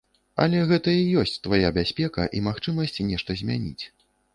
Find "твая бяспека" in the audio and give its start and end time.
1.45-2.29